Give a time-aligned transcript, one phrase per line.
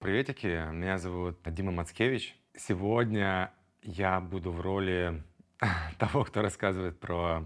[0.00, 2.34] Приветики, меня зовут Дима Мацкевич.
[2.56, 3.52] Сегодня
[3.82, 5.22] я буду в роли
[5.98, 7.44] того, кто рассказывает про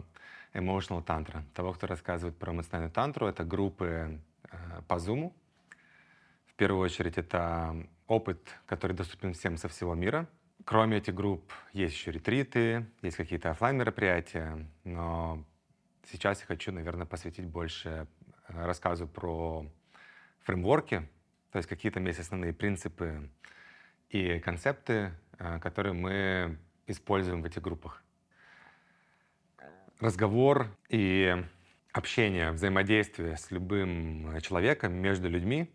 [0.53, 3.27] emotional tantra, того, кто рассказывает про эмоциональную тантру.
[3.27, 4.21] Это группы
[4.53, 4.56] э,
[4.87, 5.32] по Zoom.
[6.46, 7.75] В первую очередь это
[8.06, 10.29] опыт, который доступен всем со всего мира.
[10.64, 15.45] Кроме этих групп есть еще ретриты, есть какие-то офлайн мероприятия, но
[16.05, 18.07] сейчас я хочу, наверное, посвятить больше
[18.46, 19.66] э, рассказу про
[20.45, 21.09] фреймворки,
[21.55, 23.30] то есть какие там есть основные принципы
[24.09, 26.58] и концепты, э, которые мы
[26.89, 28.03] используем в этих группах.
[30.00, 31.44] Разговор и
[31.93, 35.72] общение, взаимодействие с любым человеком, между людьми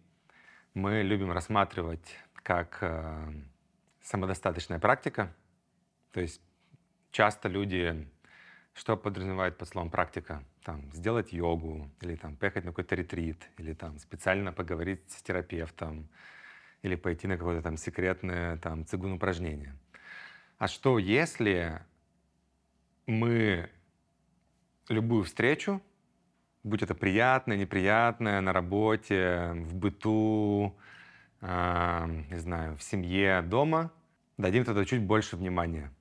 [0.73, 3.31] мы любим рассматривать как э,
[4.01, 5.33] самодостаточная практика.
[6.11, 6.41] То есть
[7.11, 8.05] часто люди
[8.79, 10.41] что подразумевает под словом практика?
[10.63, 16.07] Там, сделать йогу, или там, поехать на какой-то ретрит, или там, специально поговорить с терапевтом,
[16.81, 19.75] или пойти на какое-то там секретное там, цигун упражнение.
[20.57, 21.81] А что если
[23.05, 23.69] мы
[24.87, 25.81] любую встречу,
[26.63, 30.73] будь это приятное, неприятное, на работе, в быту,
[31.41, 33.91] э, не знаю, в семье, дома,
[34.37, 35.91] дадим туда чуть больше внимания–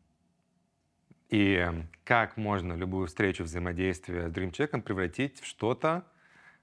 [1.29, 1.67] и
[2.05, 6.05] как можно любую встречу, взаимодействие с другим человеком превратить в что-то,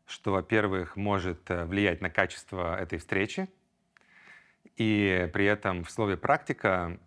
[0.08, 3.50] что, во-первых, может э, влиять на качество этой встречи,
[4.76, 7.00] и при этом в слове «практика»,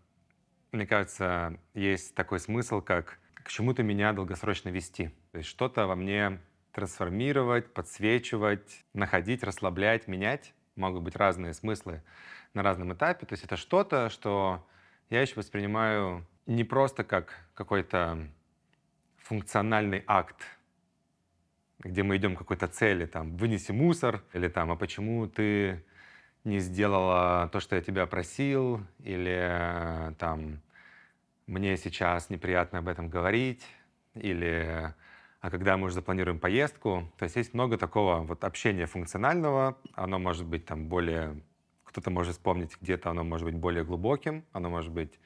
[0.72, 5.10] мне кажется, есть такой смысл, как к чему-то меня долгосрочно вести.
[5.32, 6.40] То есть что-то во мне
[6.72, 10.54] трансформировать, подсвечивать, находить, расслаблять, менять.
[10.76, 12.02] Могут быть разные смыслы
[12.54, 13.26] на разном этапе.
[13.26, 14.66] То есть это что-то, что
[15.10, 18.26] я еще воспринимаю не просто как какой-то
[19.18, 20.36] функциональный акт,
[21.80, 25.84] где мы идем к какой-то цели, там, вынеси мусор, или там, а почему ты
[26.44, 30.62] не сделала то, что я тебя просил, или там,
[31.46, 33.64] мне сейчас неприятно об этом говорить,
[34.14, 34.94] или
[35.40, 40.18] а когда мы уже запланируем поездку, то есть есть много такого вот общения функционального, оно
[40.18, 41.40] может быть там более,
[41.84, 45.20] кто-то может вспомнить, где-то оно может быть более глубоким, оно может быть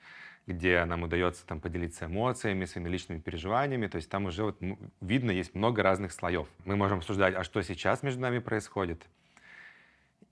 [0.47, 3.86] где нам удается там поделиться эмоциями, своими личными переживаниями.
[3.86, 4.58] То есть там уже вот
[5.00, 6.48] видно, есть много разных слоев.
[6.64, 9.06] Мы можем обсуждать, а что сейчас между нами происходит.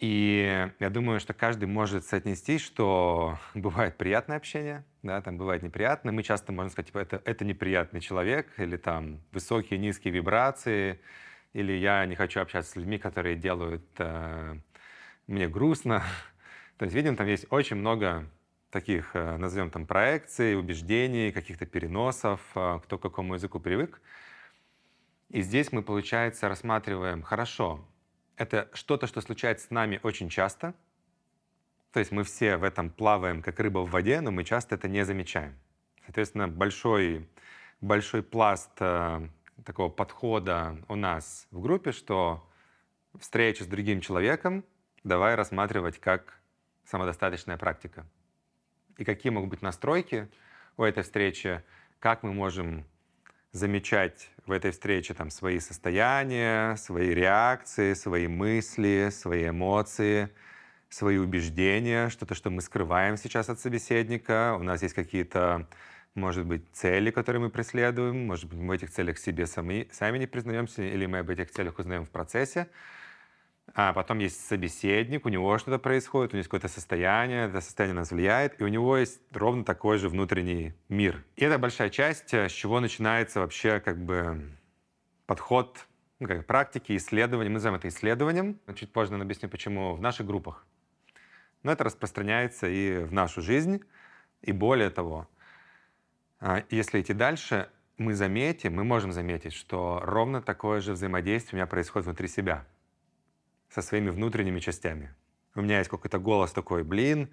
[0.00, 6.12] И я думаю, что каждый может соотнести, что бывает приятное общение, да, там бывает неприятное.
[6.12, 11.00] Мы часто можем сказать, типа, это, это неприятный человек, или там высокие, низкие вибрации,
[11.52, 14.56] или я не хочу общаться с людьми, которые делают э,
[15.26, 16.02] мне грустно.
[16.78, 18.26] То есть, видим, там есть очень много
[18.70, 24.00] таких, э, назовем там, проекций, убеждений, каких-то переносов, э, кто к какому языку привык.
[25.28, 27.84] И здесь мы, получается, рассматриваем, хорошо,
[28.36, 30.74] это что-то, что случается с нами очень часто,
[31.92, 34.88] то есть мы все в этом плаваем, как рыба в воде, но мы часто это
[34.88, 35.58] не замечаем.
[36.04, 37.28] Соответственно, большой,
[37.80, 39.28] большой пласт э,
[39.64, 42.48] такого подхода у нас в группе, что
[43.18, 44.64] встреча с другим человеком
[45.02, 46.40] давай рассматривать как
[46.84, 48.06] самодостаточная практика
[49.00, 50.28] и какие могут быть настройки
[50.76, 51.62] у этой встречи,
[51.98, 52.84] как мы можем
[53.52, 60.28] замечать в этой встрече там, свои состояния, свои реакции, свои мысли, свои эмоции,
[60.90, 64.56] свои убеждения, что-то, что мы скрываем сейчас от собеседника.
[64.60, 65.66] У нас есть какие-то,
[66.14, 70.18] может быть, цели, которые мы преследуем, может быть, мы в этих целях себе сами, сами
[70.18, 72.68] не признаемся, или мы об этих целях узнаем в процессе
[73.74, 77.94] а потом есть собеседник, у него что-то происходит, у него есть какое-то состояние, это состояние
[77.94, 81.22] нас влияет, и у него есть ровно такой же внутренний мир.
[81.36, 84.50] И это большая часть, э, с чего начинается вообще как бы
[85.26, 85.86] подход
[86.18, 87.48] ну, как практики, исследования.
[87.48, 88.60] Мы называем это исследованием.
[88.74, 90.66] Чуть позже я объясню, почему в наших группах.
[91.62, 93.82] Но это распространяется и в нашу жизнь.
[94.42, 95.28] И более того,
[96.40, 101.56] а, если идти дальше, мы заметим, мы можем заметить, что ровно такое же взаимодействие у
[101.56, 102.66] меня происходит внутри себя
[103.70, 105.14] со своими внутренними частями.
[105.54, 107.30] У меня есть какой-то голос такой, блин,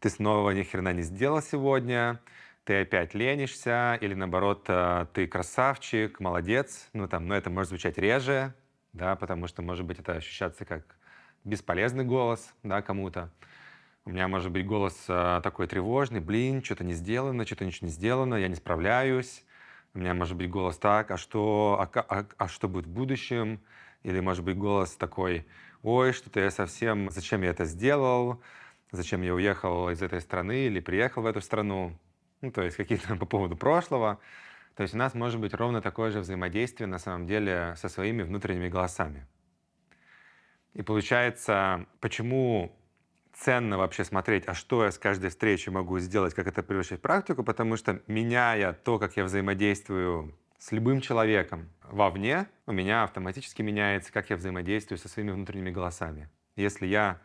[0.00, 2.20] ты снова ни хрена не сделал сегодня,
[2.64, 6.88] ты опять ленишься, или наоборот, э, ты красавчик, молодец.
[6.92, 8.54] Ну, там, но это может звучать реже,
[8.92, 10.96] да, потому что, может быть, это ощущаться как
[11.44, 13.30] бесполезный голос, да, кому-то.
[14.04, 17.92] У меня может быть голос э, такой тревожный, блин, что-то не сделано, что-то ничего не
[17.92, 19.44] сделано, я не справляюсь.
[19.94, 23.60] У меня может быть голос так, а что, а, а, а что будет в будущем?
[24.02, 25.46] Или может быть голос такой,
[25.82, 28.42] ой, что-то я совсем, зачем я это сделал,
[28.92, 31.98] зачем я уехал из этой страны или приехал в эту страну,
[32.40, 34.18] ну, то есть какие-то по поводу прошлого.
[34.74, 38.22] То есть у нас может быть ровно такое же взаимодействие на самом деле со своими
[38.22, 39.26] внутренними голосами.
[40.74, 42.76] И получается, почему
[43.32, 47.02] ценно вообще смотреть, а что я с каждой встречи могу сделать, как это превращать в
[47.02, 53.62] практику, потому что меняя то, как я взаимодействую с любым человеком вовне, у меня автоматически
[53.62, 56.28] меняется, как я взаимодействую со своими внутренними голосами.
[56.56, 57.20] Если я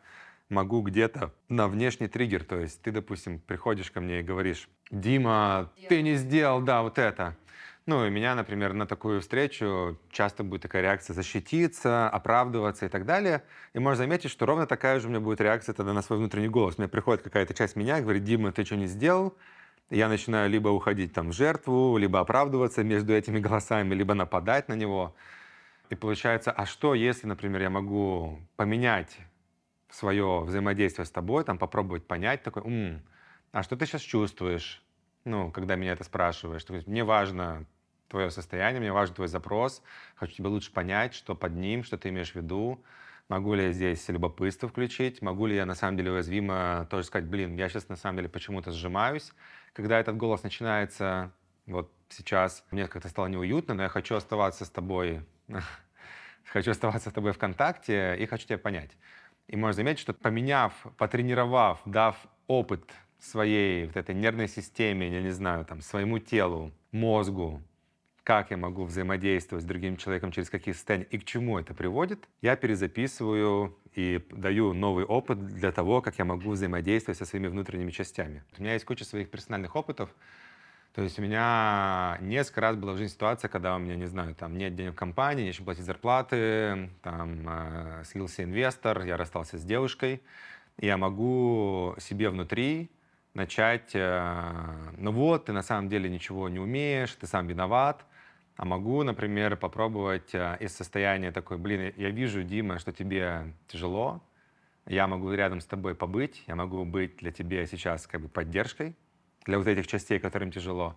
[0.50, 5.72] могу где-то на внешний триггер, то есть ты, допустим, приходишь ко мне и говоришь, Дима,
[5.90, 7.36] ты не сделал, да, вот это.
[7.86, 13.06] Ну, и меня, например, на такую встречу часто будет такая реакция защититься, оправдываться и так
[13.06, 13.44] далее.
[13.74, 16.48] И можно заметить, что ровно такая же у меня будет реакция тогда на свой внутренний
[16.48, 16.78] голос.
[16.78, 19.36] Мне приходит какая-то часть меня, говорит, Дима, ты что не сделал?
[19.90, 24.74] Я начинаю либо уходить там в жертву, либо оправдываться между этими голосами, либо нападать на
[24.74, 25.16] него.
[25.90, 29.18] И получается, а что, если, например, я могу поменять
[29.90, 33.04] свое взаимодействие с тобой, там попробовать понять, такой, М,
[33.52, 34.84] а что ты сейчас чувствуешь,
[35.26, 36.64] ну, когда меня это спрашиваешь?
[36.64, 37.66] То есть мне важно
[38.08, 39.84] твое состояние, мне важен твой запрос,
[40.16, 42.84] хочу тебя лучше понять, что под ним, что ты имеешь в виду,
[43.30, 47.28] могу ли я здесь любопытство включить, могу ли я на самом деле уязвимо тоже сказать,
[47.28, 49.34] блин, я сейчас на самом деле почему-то сжимаюсь,
[49.74, 51.32] когда этот голос начинается,
[51.66, 55.22] вот сейчас мне как-то стало неуютно, но я хочу оставаться с тобой,
[56.46, 58.92] хочу оставаться с тобой в контакте и хочу тебя понять.
[59.48, 62.16] И можно заметить, что поменяв, потренировав, дав
[62.48, 62.90] опыт
[63.20, 67.62] своей вот этой нервной системе, я не знаю, там, своему телу, мозгу,
[68.24, 72.28] как я могу взаимодействовать с другим человеком, через какие состояния и к чему это приводит,
[72.42, 77.92] я перезаписываю и даю новый опыт для того, как я могу взаимодействовать со своими внутренними
[77.92, 78.44] частями.
[78.58, 80.10] У меня есть куча своих персональных опытов.
[80.94, 84.36] То есть у меня несколько раз была в жизни ситуация, когда у меня, не знаю,
[84.36, 89.64] там нет денег в компании, нечем платить зарплаты, там э, слился инвестор, я расстался с
[89.64, 90.22] девушкой.
[90.78, 92.92] Я могу себе внутри
[93.34, 98.06] начать, э, ну вот, ты на самом деле ничего не умеешь, ты сам виноват,
[98.56, 104.22] а могу, например, попробовать э, из состояния такой, блин, я вижу, Дима, что тебе тяжело,
[104.86, 108.96] я могу рядом с тобой побыть, я могу быть для тебя сейчас как бы поддержкой
[109.46, 110.96] для вот этих частей, которым тяжело.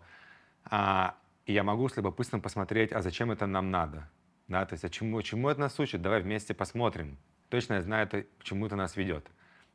[0.65, 1.17] А,
[1.47, 4.09] и я могу с любопытством посмотреть, а зачем это нам надо?
[4.49, 6.03] Да, то есть, а чему, чему это нас учит?
[6.03, 7.19] Давай вместе посмотрим.
[7.49, 9.27] Точно я знаю, это, к чему это нас ведет.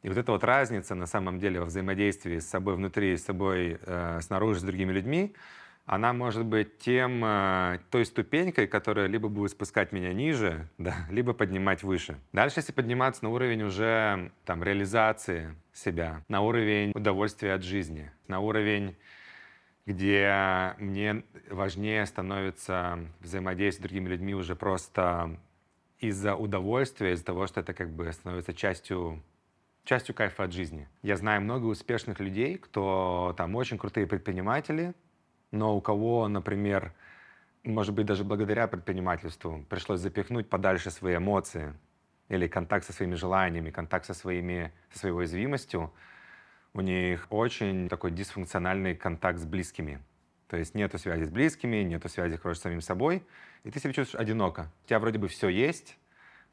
[0.01, 3.80] И вот эта вот разница на самом деле во взаимодействии с собой внутри, с собой
[3.81, 5.36] э, снаружи, с другими людьми,
[5.86, 11.33] она может быть тем, э, той ступенькой, которая либо будет спускать меня ниже, да, либо
[11.33, 12.18] поднимать выше.
[12.31, 18.39] Дальше, если подниматься на уровень уже там, реализации себя, на уровень удовольствия от жизни, на
[18.39, 18.95] уровень,
[19.86, 25.39] где мне важнее становится взаимодействие с другими людьми уже просто
[26.00, 29.24] из-за удовольствия, из-за того, что это как бы становится частью
[29.83, 30.88] частью кайфа от жизни.
[31.01, 34.94] Я знаю много успешных людей, кто там очень крутые предприниматели,
[35.51, 36.94] но у кого, например,
[37.63, 41.74] может быть, даже благодаря предпринимательству пришлось запихнуть подальше свои эмоции
[42.30, 45.94] или контакт со своими желаниями, контакт со, своими, со своей уязвимостью,
[46.74, 50.00] у них очень такой дисфункциональный контакт с близкими.
[50.48, 53.24] То есть нету связи с близкими, нету связи, короче, с самим собой,
[53.63, 54.71] и ты себя чувствуешь одиноко.
[54.83, 55.97] У тебя вроде бы все есть,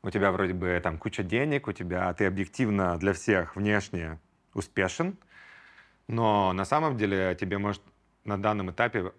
[0.03, 4.19] у тебя вроде бы там куча денег, у тебя ты объективно для всех внешне
[4.55, 5.17] успешен,
[6.07, 7.83] но на самом деле тебе может
[8.29, 9.13] на данном этапе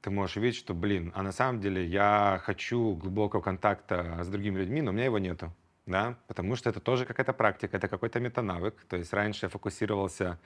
[0.00, 4.58] ты можешь увидеть, что, блин, а на самом деле я хочу глубокого контакта с другими
[4.60, 5.52] людьми, но у меня его нету,
[5.86, 10.38] да, потому что это тоже какая-то практика, это какой-то метанавык, то есть раньше я фокусировался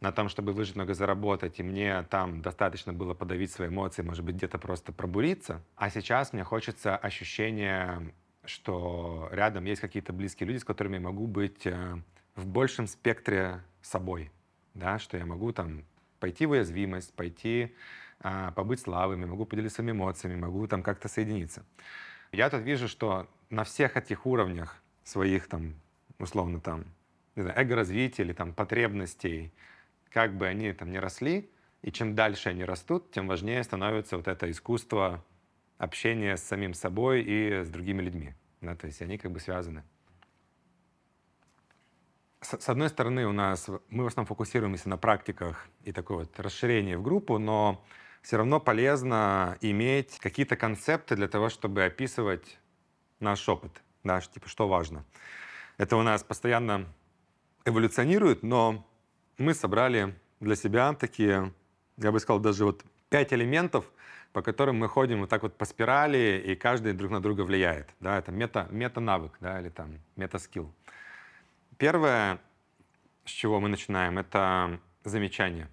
[0.00, 4.24] на том, чтобы выжить, много заработать, и мне там достаточно было подавить свои эмоции, может
[4.24, 8.12] быть, где-то просто пробуриться, а сейчас мне хочется ощущения,
[8.44, 11.96] что рядом есть какие-то близкие люди, с которыми я могу быть э,
[12.36, 14.30] в большем спектре собой,
[14.74, 15.82] да, что я могу там
[16.18, 17.74] пойти в уязвимость, пойти
[18.20, 21.64] а, побыть слабыми, могу поделиться своими эмоциями, могу там как-то соединиться.
[22.32, 25.74] Я тут вижу, что на всех этих уровнях своих там,
[26.18, 26.84] условно там,
[27.36, 29.52] не знаю, эго-развития или там потребностей,
[30.10, 31.50] как бы они там не росли,
[31.82, 35.24] и чем дальше они растут, тем важнее становится вот это искусство
[35.78, 38.34] общения с самим собой и с другими людьми.
[38.60, 39.84] Да, то есть они как бы связаны
[42.58, 46.96] с одной стороны, у нас мы в основном фокусируемся на практиках и такое вот расширение
[46.96, 47.84] в группу, но
[48.22, 52.58] все равно полезно иметь какие-то концепты для того, чтобы описывать
[53.20, 55.04] наш опыт, да, типа что важно.
[55.76, 56.86] Это у нас постоянно
[57.64, 58.86] эволюционирует, но
[59.36, 61.52] мы собрали для себя такие,
[61.98, 63.84] я бы сказал, даже вот пять элементов,
[64.32, 67.88] по которым мы ходим вот так вот по спирали, и каждый друг на друга влияет.
[68.00, 70.72] Да, это мета, мета-навык, да, или там мета-скилл.
[71.78, 72.40] Первое,
[73.24, 75.68] с чего мы начинаем, это замечание.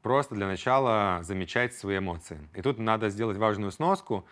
[0.00, 2.48] Просто для начала замечать свои эмоции.
[2.54, 4.26] И тут надо сделать важную сноску,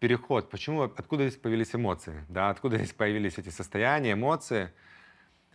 [0.00, 0.50] переход.
[0.50, 2.24] Почему, откуда здесь появились эмоции?
[2.28, 4.72] Да, откуда здесь появились эти состояния, эмоции?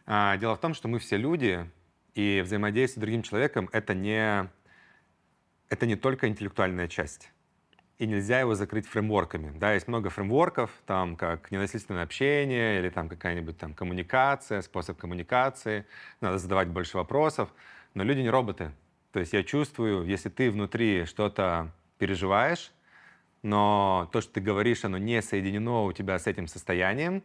[0.05, 1.69] А, дело в том, что мы все люди,
[2.13, 4.49] и взаимодействие с другим человеком— это не,
[5.67, 7.29] это не только интеллектуальная часть.
[7.97, 9.57] И нельзя его закрыть фреймворками.
[9.57, 15.85] Да, есть много фреймворков, там, как ненасильственное общение или там какая-нибудь там коммуникация, способ коммуникации.
[16.21, 17.49] Надо задавать больше вопросов.
[17.95, 18.71] Но люди не роботы.
[19.11, 22.71] То есть я чувствую, если ты внутри что-то переживаешь,
[23.41, 27.23] но то, что ты говоришь, оно не соединено у тебя с этим состоянием,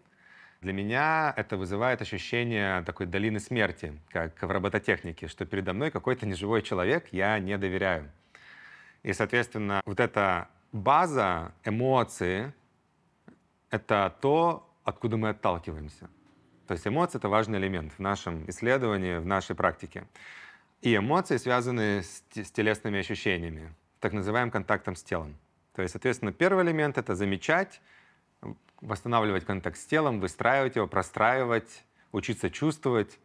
[0.63, 6.25] для меня это вызывает ощущение такой долины смерти, как в робототехнике, что передо мной какой-то
[6.25, 8.11] неживой человек, я не доверяю.
[9.03, 12.53] И, соответственно, вот эта база, эмоции—
[13.71, 16.09] это то, откуда мы отталкиваемся.
[16.67, 20.07] То есть эмоции— это важный элемент в нашем исследовании, в нашей практике.
[20.81, 25.37] И эмоции связаны с, с телесными ощущениями, так называемым контактом с телом.
[25.75, 27.81] То есть, соответственно, первый элемент— это замечать,
[28.81, 33.19] восстанавливать контакт с телом, выстраивать его, простраивать, учиться чувствовать.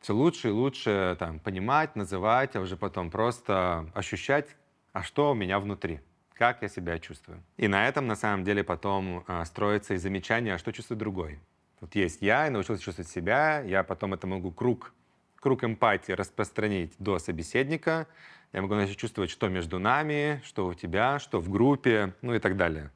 [0.00, 4.54] Все лучше и лучше там, понимать, называть, а уже потом просто ощущать,
[4.92, 6.00] а что у меня внутри,
[6.34, 7.42] как я себя чувствую.
[7.56, 11.40] И на этом, на самом деле, потом э, строится и замечание, а что чувствует другой.
[11.80, 14.92] Вот есть я, я научился чувствовать себя, я потом это могу круг
[15.44, 18.06] круг эмпатии распространить до собеседника.
[18.54, 22.38] Я могу начать чувствовать, что между нами, что у тебя, что в группе, ну и
[22.38, 22.90] так далее.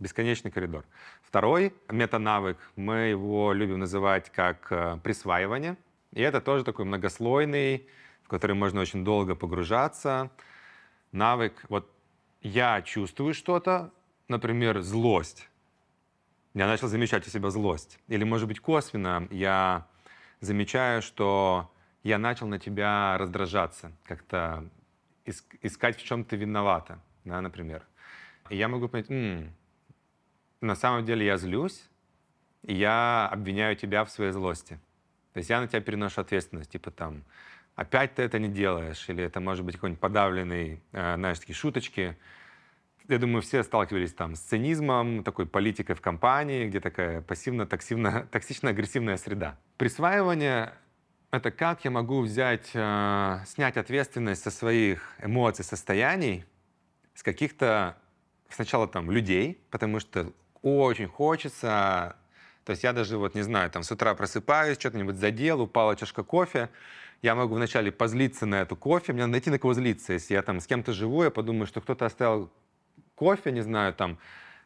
[0.00, 0.84] Бесконечный коридор.
[1.22, 5.78] Второй метанавык, мы его любим называть как э, присваивание.
[6.12, 7.88] И это тоже такой многослойный,
[8.22, 10.30] в который можно очень долго погружаться.
[11.10, 11.90] Навык, вот
[12.44, 13.90] я чувствую что-то,
[14.28, 15.48] например, злость.
[16.52, 17.98] Я начал замечать у себя злость.
[18.06, 19.88] Или, может быть, косвенно я
[20.40, 21.72] замечаю, что
[22.04, 24.68] я начал на тебя раздражаться, как-то
[25.24, 27.82] искать, в чем ты виновата, да, например.
[28.50, 29.50] И я могу понять, м-м,
[30.60, 31.82] на самом деле я злюсь,
[32.62, 34.78] и я обвиняю тебя в своей злости.
[35.32, 37.24] То есть я на тебя переношу ответственность, типа там,
[37.76, 42.16] опять ты это не делаешь, или это может быть какой-нибудь подавленный, э, знаешь, такие шуточки.
[43.08, 49.58] Я думаю, все сталкивались там с цинизмом, такой политикой в компании, где такая пассивно-токсично-агрессивная среда.
[49.76, 50.72] Присваивание
[51.34, 56.44] это как я могу взять, э, снять ответственность со своих эмоций, состояний,
[57.14, 57.96] с каких-то
[58.48, 62.16] сначала там людей, потому что очень хочется.
[62.64, 66.22] То есть я даже вот не знаю, там с утра просыпаюсь, что-то-нибудь задел, упала чашка
[66.22, 66.70] кофе.
[67.22, 70.12] Я могу вначале позлиться на эту кофе, мне надо найти на кого злиться.
[70.12, 72.50] Если я там с кем-то живу, я подумаю, что кто-то оставил
[73.14, 74.18] кофе, не знаю, там,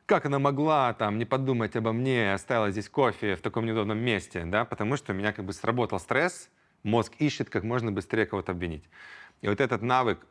[0.06, 4.44] как она могла там не подумать обо мне, оставила здесь кофе в таком неудобном месте,
[4.44, 6.50] да, потому что у меня как бы сработал стресс,
[6.82, 8.84] Мозг ищет как можно быстрее кого-то обвинить.
[9.40, 10.24] И вот этот навык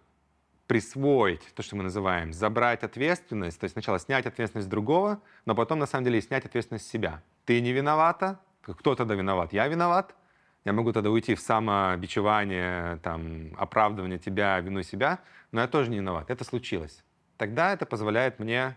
[0.66, 5.80] присвоить, то, что мы называем, забрать ответственность, то есть сначала снять ответственность другого, но потом
[5.80, 7.22] на самом деле снять ответственность себя.
[7.46, 9.54] Ты не виновата, кто тогда виноват?
[9.54, 10.14] Я виноват.
[10.68, 15.22] Я могу тогда уйти в самобичевание, там, оправдывание тебя, вину себя,
[15.54, 16.30] но я тоже не виноват.
[16.30, 17.06] Это случилось.
[17.38, 18.76] Тогда это позволяет мне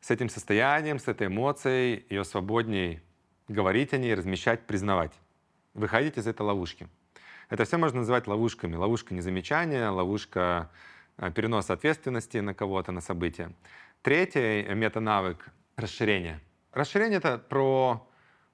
[0.00, 3.02] с этим состоянием, с этой эмоцией, ее свободней
[3.46, 5.12] говорить о ней, размещать, признавать.
[5.74, 6.88] Выходить из этой ловушки.
[7.50, 8.76] Это все можно называть ловушками.
[8.76, 10.70] Ловушка незамечания, ловушка
[11.18, 13.52] э, переноса ответственности на кого-то, на событие.
[14.00, 16.40] Третий метанавык— расширение.
[16.72, 18.07] Расширение— это про,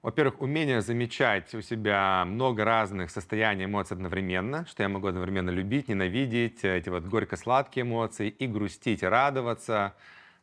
[0.05, 5.87] во-первых, умение замечать у себя много разных состояний эмоций одновременно, что я могу одновременно любить,
[5.87, 9.95] ненавидеть, эти вот горько-сладкие эмоции, и грустить, и радоваться,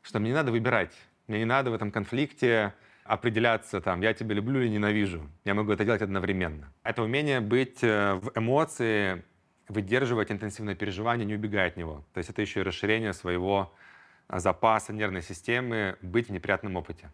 [0.02, 0.92] что мне не надо выбирать.
[1.28, 5.30] Мне не надо в этом конфликте определяться там, я тебя люблю или ненавижу.
[5.44, 6.72] Я могу это делать одновременно.
[6.82, 9.22] Это умение быть э, в эмоции,
[9.68, 12.04] выдерживать интенсивное переживание, не убегая от него.
[12.14, 13.72] То есть это еще и расширение своего
[14.28, 17.12] э, запаса нервной системы быть в неприятном опыте.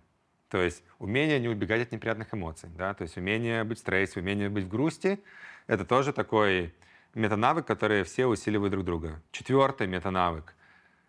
[0.51, 4.21] То есть умение не убегать от неприятных эмоций, да, то есть умение быть в стрессе,
[4.21, 5.21] умение быть в грусти,
[5.67, 6.75] это тоже такой
[7.15, 9.21] метанавык, который все усиливают друг друга.
[9.31, 10.55] Четвертый метанавык,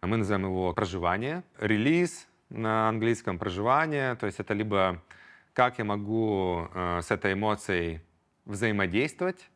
[0.02, 5.02] мы называем его проживание, релиз, на английском проживание, то есть это либо
[5.54, 8.02] как я могу э, с этой эмоцией
[8.46, 9.50] взаимодействовать,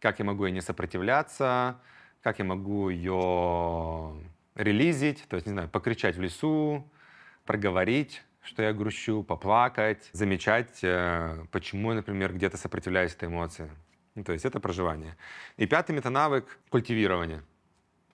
[0.00, 1.80] как я могу ей не сопротивляться,
[2.22, 4.14] как я могу ее
[4.54, 6.90] релизить, то есть, не знаю, покричать в лесу,
[7.44, 13.70] проговорить, что я грущу, поплакать, замечать, э, почему я, например, где-то сопротивляюсь этой эмоции.
[14.14, 15.16] Ну, то есть это проживание.
[15.56, 17.42] И пятый метанавык— культивирование—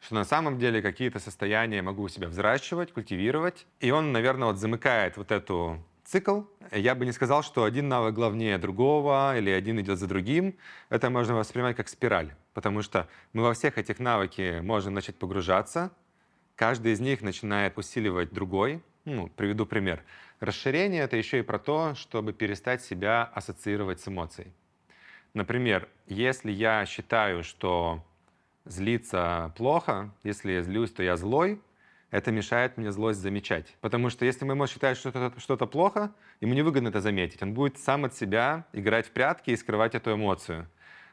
[0.00, 3.66] что на самом деле какие-то состояния могу у себя взращивать, культивировать.
[3.80, 6.42] И он, наверное, вот замыкает вот эту цикл.
[6.72, 10.56] Я бы не сказал, что один навык главнее другого или один идет за другим.
[10.88, 15.90] Это можно воспринимать как спираль, потому что мы во всех этих навыки можем начать погружаться.
[16.56, 18.82] Каждый из них начинает усиливать другой.
[19.04, 20.02] Ну, приведу пример.
[20.40, 24.52] Расширение— это еще и про то, чтобы перестать себя ассоциировать с эмоцией.
[25.33, 28.04] Например, если я считаю, что
[28.64, 31.61] злиться плохо, если я злюсь, то я злой,
[32.11, 33.76] это мешает мне злость замечать.
[33.80, 37.42] Потому что если мой мозг считает, что что-то, что-то плохо, ему невыгодно это заметить.
[37.42, 40.69] Он будет сам от себя играть в прятки и скрывать эту эмоцию.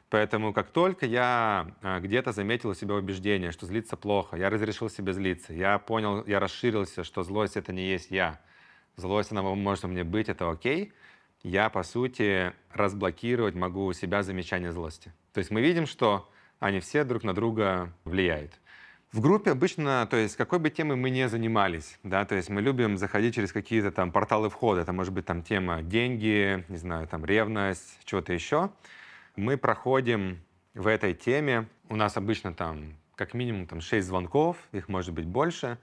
[0.10, 4.90] Поэтому как только я а, где-то заметил у себя убеждение, что злиться плохо, я разрешил
[4.90, 8.40] себе злиться, я понял, я расширился, что злость это не есть я,
[8.96, 10.94] злость она может мне быть, это окей,
[11.44, 15.12] я по сути разблокировать могу у себя замечание злости.
[15.34, 18.54] То есть мы видим, что они все друг на друга влияют.
[19.12, 22.62] В группе обычно, то есть какой бы темой мы ни занимались, да, то есть мы
[22.62, 27.08] любим заходить через какие-то там порталы входа, это может быть там тема деньги, не знаю,
[27.08, 28.70] там ревность, чего-то еще.
[29.38, 30.42] Мы проходим
[30.74, 35.28] в этой теме, у нас обычно там как минимум там 6 звонков, их может быть
[35.28, 35.78] больше.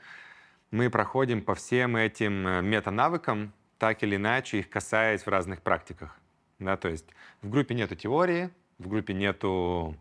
[0.72, 6.18] Мы проходим по всем этим э, метанавыкам, так или иначе их касаясь в разных практиках.
[6.58, 7.06] Да, то есть
[7.42, 9.96] в группе нету теории, в группе нету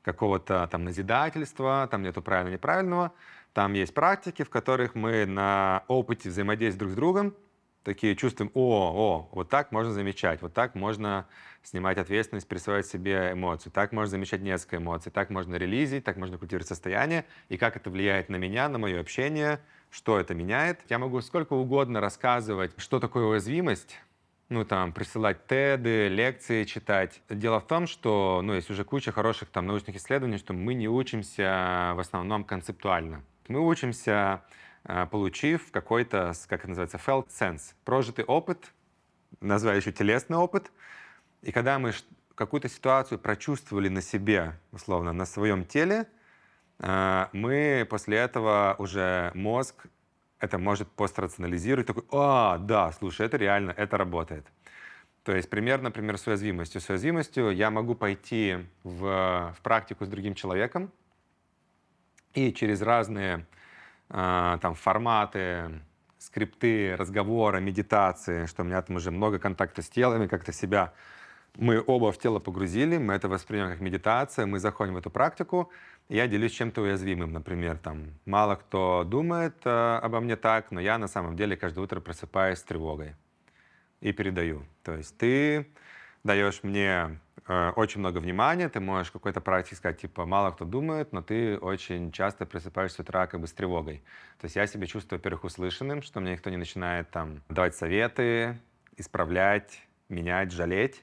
[0.00, 3.12] какого-то там назидательства, там нету правильно-неправильного.
[3.52, 7.34] Там есть практики, в которых мы на опыте взаимодействия друг с другом
[7.88, 11.26] такие чувствуем, о, о, вот так можно замечать, вот так можно
[11.62, 16.36] снимать ответственность, присваивать себе эмоцию, так можно замечать несколько эмоций, так можно релизить, так можно
[16.36, 19.58] культивировать состояние, и как это влияет на меня, на мое общение,
[19.90, 20.80] что это меняет.
[20.90, 23.98] Я могу сколько угодно рассказывать, что такое уязвимость,
[24.50, 27.22] ну, там, присылать теды, лекции читать.
[27.30, 30.88] Дело в том, что, ну, есть уже куча хороших там научных исследований, что мы не
[30.88, 33.22] учимся в основном концептуально.
[33.48, 34.42] Мы учимся,
[35.10, 38.72] получив какой-то, как это называется, felt sense, прожитый опыт,
[39.40, 40.70] называю еще телесный опыт.
[41.42, 41.92] И когда мы
[42.34, 46.06] какую-то ситуацию прочувствовали на себе, условно, на своем теле,
[46.80, 49.86] а, мы после этого уже мозг
[50.38, 54.46] это может пострационализировать, такой, а, да, слушай, это реально, это работает.
[55.24, 56.80] То есть пример, например, с уязвимостью.
[56.80, 60.92] С уязвимостью я могу пойти в, в практику с другим человеком
[62.34, 63.46] и через разные
[64.08, 65.80] там, форматы,
[66.18, 70.92] скрипты, разговора, медитации, что у меня там уже много контакта с телами, как-то себя
[71.58, 75.70] мы оба в тело погрузили, мы это воспринимаем как медитация, мы заходим в эту практику,
[76.08, 80.98] я делюсь чем-то уязвимым, например, там, мало кто думает э, обо мне так, но я
[80.98, 83.14] на самом деле каждое утро просыпаюсь с тревогой
[84.00, 84.64] и передаю.
[84.84, 85.66] То есть ты
[86.22, 91.12] даешь мне э, очень много внимания, ты можешь какой-то практике сказать, типа, мало кто думает,
[91.12, 94.02] но ты очень часто просыпаешься с утра как бы с тревогой.
[94.38, 98.58] То есть я себя чувствую, во-первых, услышанным, что мне никто не начинает там давать советы,
[98.96, 101.02] исправлять, менять, жалеть.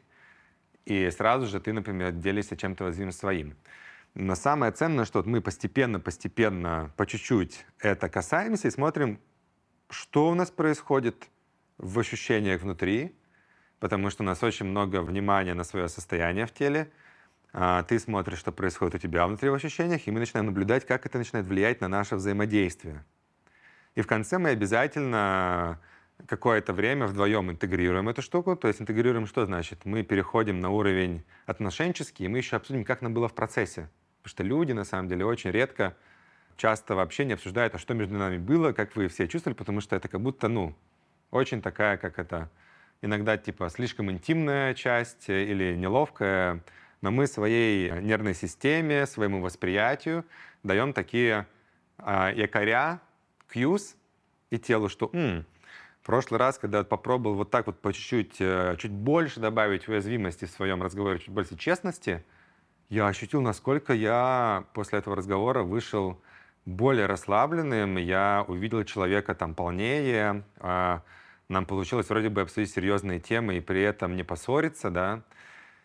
[0.86, 3.56] И сразу же ты, например, делишься чем-то уязвимым своим.
[4.14, 9.20] Но самое ценное, что вот мы постепенно-постепенно, по чуть-чуть это касаемся и смотрим,
[9.90, 11.28] что у нас происходит
[11.78, 13.16] в ощущениях внутри,
[13.80, 16.92] потому что у нас очень много внимания на свое состояние в теле.
[17.54, 21.06] А ты смотришь, что происходит у тебя внутри в ощущениях, и мы начинаем наблюдать, как
[21.06, 23.06] это начинает влиять на наше взаимодействие.
[23.96, 25.80] И в конце мы обязательно
[26.28, 28.56] какое-то время вдвоем интегрируем эту штуку.
[28.56, 29.86] То есть интегрируем что значит?
[29.86, 33.90] Мы переходим на уровень отношенческий, и мы еще обсудим, как нам было в процессе.
[34.22, 35.96] Потому что люди, на самом деле, очень редко,
[36.58, 39.96] часто вообще не обсуждают, а что между нами было, как вы все чувствовали, потому что
[39.96, 40.76] это как будто, ну,
[41.32, 42.50] очень такая, как это,
[43.06, 46.64] иногда типа слишком интимная часть или неловкая,
[47.02, 50.26] но мы своей нервной системе, своему восприятию
[50.64, 51.48] даем такие
[52.00, 53.00] э, якоря,
[53.54, 53.96] cues
[54.50, 55.46] и телу, что М,
[56.02, 60.46] в прошлый раз, когда попробовал вот так вот по чуть-чуть, э, чуть больше добавить уязвимости
[60.46, 62.24] в своем разговоре, чуть больше честности–
[62.90, 66.22] я ощутил, насколько я после этого разговора вышел
[66.66, 71.02] более расслабленным, я увидел человека там полнее, а,
[71.50, 75.22] нам получилось вроде бы обсудить серьезные темы и при этом не поссориться, да,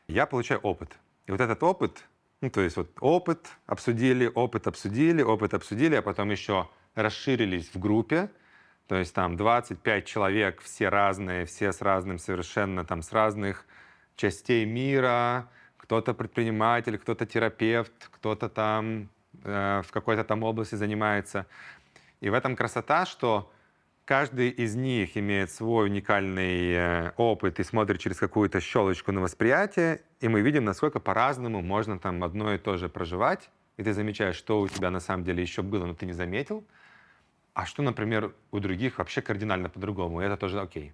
[0.08, 0.96] я получаю опыт.
[1.26, 2.04] И вот этот опыт,
[2.40, 7.78] ну, то есть вот опыт обсудили, опыт обсудили, опыт обсудили, а потом еще расширились в
[7.78, 8.30] группе,
[8.88, 13.66] то есть там 25 человек, все разные, все с разным совершенно, там с разных
[14.16, 19.08] частей мира, кто-то предприниматель, кто-то терапевт, кто-то там
[19.44, 21.46] э, в какой-то там области занимается.
[22.20, 23.52] И в этом красота, что
[24.04, 30.02] каждый из них имеет свой уникальный э, опыт и смотрит через какую-то щелочку на восприятие,
[30.20, 34.36] и мы видим, насколько по-разному можно там одно и то же проживать, и ты замечаешь,
[34.36, 36.64] что у тебя на самом деле еще было, но ты не заметил,
[37.54, 40.92] а что, например, у других вообще кардинально по-другому, и это тоже окей.